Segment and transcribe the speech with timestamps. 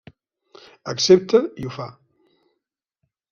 [0.93, 1.87] Accepta i ho fa.